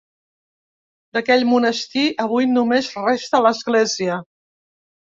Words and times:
D'aquell 1.17 1.45
monestir 1.51 2.07
avui 2.27 2.51
només 2.57 2.91
resta 3.07 3.45
l'església. 3.49 4.21